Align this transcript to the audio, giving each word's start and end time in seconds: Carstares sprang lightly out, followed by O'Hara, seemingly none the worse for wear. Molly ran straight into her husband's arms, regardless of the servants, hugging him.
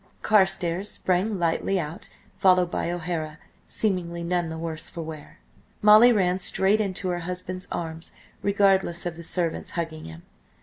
Carstares 0.23 0.89
sprang 0.89 1.37
lightly 1.37 1.79
out, 1.79 2.09
followed 2.35 2.71
by 2.71 2.89
O'Hara, 2.89 3.37
seemingly 3.67 4.23
none 4.23 4.49
the 4.49 4.57
worse 4.57 4.89
for 4.89 5.03
wear. 5.03 5.37
Molly 5.79 6.11
ran 6.11 6.39
straight 6.39 6.81
into 6.81 7.09
her 7.09 7.19
husband's 7.19 7.67
arms, 7.71 8.11
regardless 8.41 9.05
of 9.05 9.15
the 9.15 9.23
servants, 9.23 9.69
hugging 9.77 10.05
him. 10.05 10.23